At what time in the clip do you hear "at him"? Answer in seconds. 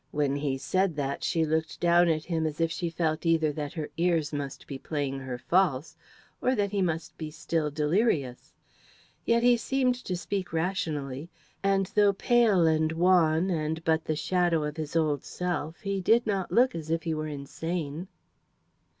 2.09-2.47